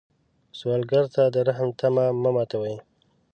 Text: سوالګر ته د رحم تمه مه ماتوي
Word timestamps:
سوالګر 0.57 1.05
ته 1.15 1.23
د 1.33 1.35
رحم 1.47 1.69
تمه 1.79 2.05
مه 2.21 2.29
ماتوي 2.35 2.75